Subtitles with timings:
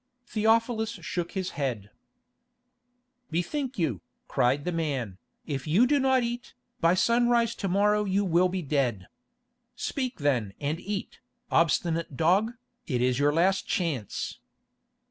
[0.25, 1.91] Theophilus shook his head.
[3.29, 8.25] "Bethink you," cried the man, "if you do not eat, by sunrise to morrow you
[8.25, 9.07] will be dead.
[9.75, 11.19] Speak then and eat,
[11.51, 12.53] obstinate dog,
[12.87, 14.39] it is your last chance."